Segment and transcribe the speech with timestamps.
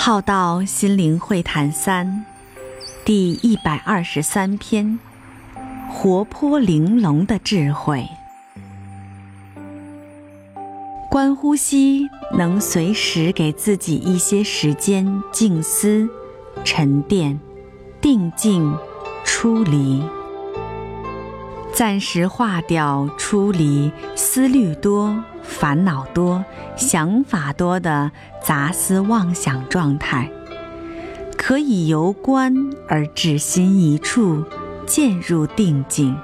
[0.00, 2.24] 浩道心灵会谈三，
[3.04, 5.00] 第一百二十三篇：
[5.90, 8.06] 活泼玲珑的智慧。
[11.10, 12.08] 观呼吸，
[12.38, 16.08] 能随时给自己一些时间静思、
[16.64, 17.38] 沉淀、
[18.00, 18.72] 定静、
[19.24, 20.00] 出离，
[21.78, 25.16] 暂时化掉出离思虑多。
[25.44, 26.44] 烦恼多、
[26.76, 28.10] 想法多的
[28.44, 30.28] 杂思妄想状态，
[31.36, 32.52] 可以由观
[32.88, 34.44] 而至心一处，
[34.88, 36.18] 渐入定境，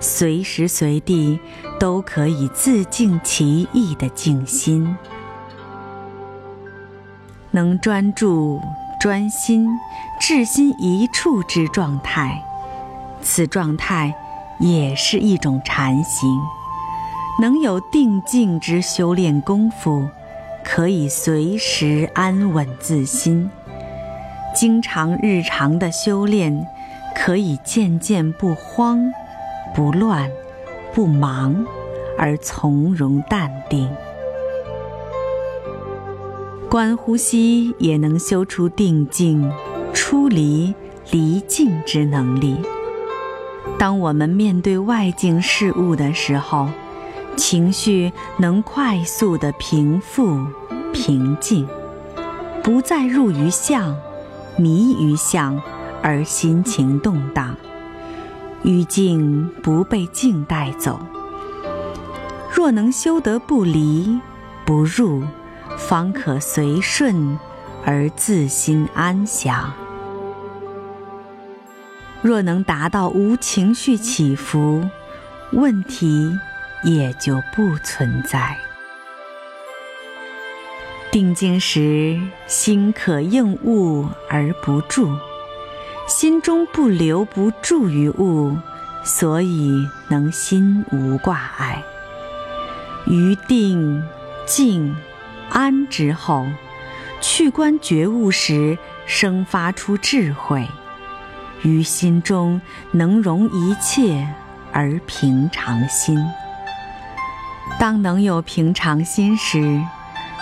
[0.00, 1.38] 随时随地
[1.78, 4.96] 都可以自净其意的静心，
[7.50, 8.58] 能专注、
[8.98, 9.68] 专心、
[10.18, 12.42] 至心一处之状态，
[13.22, 14.12] 此状态
[14.58, 16.28] 也是一种禅行。
[17.40, 20.08] 能有定静之修炼功夫，
[20.64, 23.48] 可以随时安稳自心；
[24.54, 26.66] 经常日常的修炼，
[27.14, 29.12] 可以渐渐不慌、
[29.72, 30.28] 不乱、
[30.92, 31.64] 不忙，
[32.18, 33.88] 而从容淡定。
[36.68, 39.50] 观呼吸也能修出定静、
[39.94, 40.74] 出离
[41.12, 42.56] 离境之能力。
[43.76, 46.68] 当我们面对外境事物的时候，
[47.36, 50.46] 情绪能快速的平复、
[50.92, 51.68] 平静，
[52.62, 53.96] 不再入于相、
[54.56, 55.60] 迷于相
[56.02, 57.54] 而心情动荡，
[58.62, 60.98] 于境不被境带走。
[62.52, 64.18] 若能修得不离
[64.66, 65.22] 不入，
[65.76, 67.38] 方可随顺
[67.84, 69.72] 而自心安详。
[72.22, 74.88] 若能达到无情绪起伏，
[75.52, 76.38] 问题。
[76.84, 78.56] 也就不存在。
[81.10, 85.18] 定静时，心可应物而不住，
[86.06, 88.56] 心中不留不住于物，
[89.02, 91.82] 所以能心无挂碍。
[93.08, 94.04] 于定、
[94.46, 94.94] 静、
[95.50, 96.46] 安之后，
[97.20, 100.68] 去观觉悟时，生发出智慧，
[101.62, 102.60] 于心中
[102.92, 104.26] 能容一切
[104.72, 106.18] 而平常心。
[107.78, 109.80] 当能有平常心时，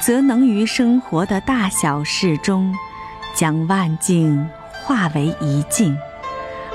[0.00, 2.74] 则能于生活的大小事中，
[3.34, 4.48] 将万境
[4.84, 5.96] 化为一境，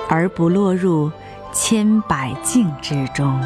[0.07, 1.11] 而不落入
[1.53, 3.39] 千百境之中。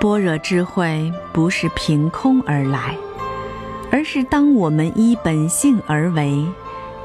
[0.00, 2.96] 般若智慧不是凭空而来，
[3.90, 6.46] 而是当我们依本性而为，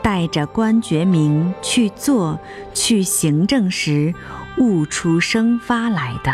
[0.03, 2.39] 带着观觉名去做、
[2.75, 4.13] 去行政时。
[4.59, 6.31] 悟出生发来的，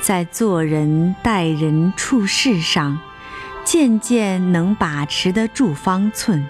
[0.00, 2.98] 在做人待人处事上，
[3.64, 6.48] 渐渐能把持得住方寸，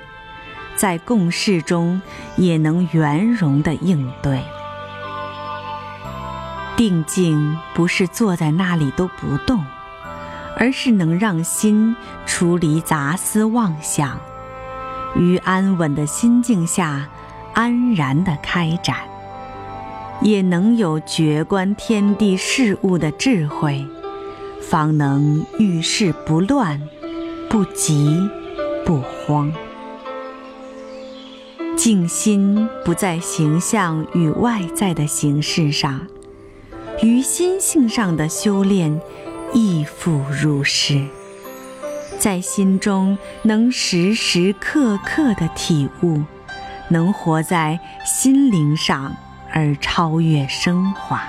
[0.76, 2.00] 在共事中
[2.36, 4.40] 也能圆融的应对。
[6.76, 9.64] 定静不是坐在那里都不动，
[10.56, 14.16] 而是能让心出离杂思妄想，
[15.18, 17.08] 于安稳的心境下
[17.54, 18.96] 安然的开展。
[20.22, 23.86] 也能有觉观天地事物的智慧，
[24.62, 26.80] 方能遇事不乱、
[27.50, 28.18] 不急、
[28.84, 29.52] 不慌。
[31.76, 36.06] 静心不在形象与外在的形式上，
[37.02, 38.98] 于心性上的修炼
[39.52, 41.04] 亦复如是。
[42.18, 46.22] 在心中能时时刻刻的体悟，
[46.88, 49.14] 能活在心灵上。
[49.52, 51.22] 而超越升华。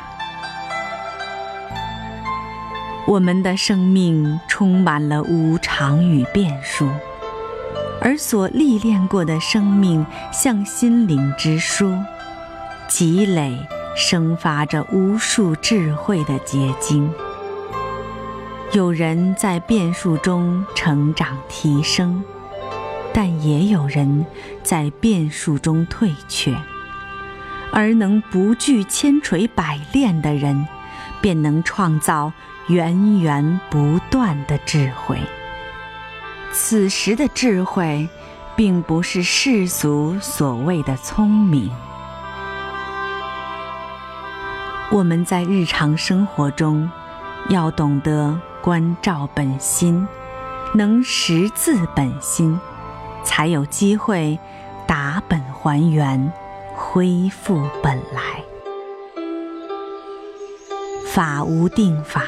[3.05, 6.89] 我们的生命充满了无常与变数，
[8.01, 11.95] 而所历练过的生命像心灵之书，
[12.89, 13.57] 积累
[13.95, 17.09] 生发着无数智慧的结晶。
[18.73, 22.21] 有人在变数中成长提升，
[23.13, 24.25] 但也有人
[24.61, 26.53] 在变数中退却。
[27.71, 30.67] 而能不惧千锤百炼的人，
[31.21, 32.31] 便能创造
[32.67, 35.17] 源源不断的智慧。
[36.51, 38.07] 此时的智慧，
[38.55, 41.71] 并不是世俗所谓的聪明。
[44.89, 46.89] 我们在日常生活中，
[47.49, 50.07] 要懂得关照本心，
[50.73, 52.59] 能识自本心，
[53.23, 54.37] 才有机会
[54.85, 56.31] 打本还原。
[56.79, 58.43] 恢复本来，
[61.07, 62.23] 法无定法，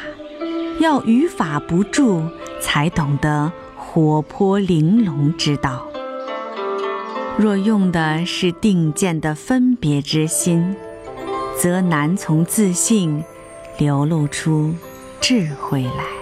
[0.80, 2.24] 要于法不住，
[2.60, 5.86] 才懂得活泼玲珑之道。
[7.38, 10.76] 若用的是定见的分别之心，
[11.56, 13.24] 则难从自性
[13.78, 14.74] 流露出
[15.22, 16.19] 智慧来。